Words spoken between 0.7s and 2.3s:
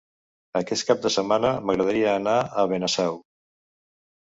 cap de setmana m'agradaria